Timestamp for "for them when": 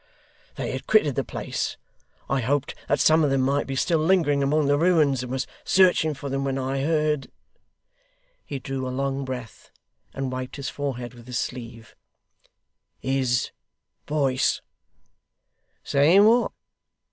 6.15-6.57